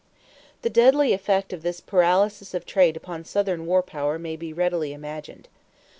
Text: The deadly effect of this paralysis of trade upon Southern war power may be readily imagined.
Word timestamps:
The 0.63 0.69
deadly 0.71 1.13
effect 1.13 1.53
of 1.53 1.61
this 1.61 1.79
paralysis 1.79 2.55
of 2.55 2.65
trade 2.65 2.97
upon 2.97 3.23
Southern 3.23 3.67
war 3.67 3.83
power 3.83 4.17
may 4.17 4.35
be 4.35 4.51
readily 4.51 4.93
imagined. 4.93 5.47